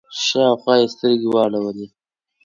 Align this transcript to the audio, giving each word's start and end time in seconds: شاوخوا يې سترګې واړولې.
شاوخوا 0.25 0.73
يې 0.81 0.85
سترګې 0.93 1.27
واړولې. 1.29 1.87